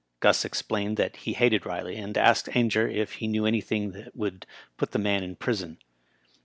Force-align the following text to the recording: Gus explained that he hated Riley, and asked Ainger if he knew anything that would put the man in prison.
Gus 0.19 0.43
explained 0.45 0.97
that 0.97 1.15
he 1.15 1.33
hated 1.33 1.63
Riley, 1.63 1.95
and 1.97 2.17
asked 2.17 2.49
Ainger 2.55 2.87
if 2.87 3.11
he 3.21 3.27
knew 3.27 3.45
anything 3.45 3.91
that 3.91 4.15
would 4.15 4.47
put 4.75 4.93
the 4.93 4.97
man 4.97 5.21
in 5.21 5.35
prison. 5.35 5.77